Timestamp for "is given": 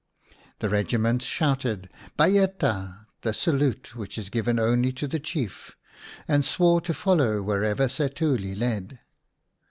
4.17-4.57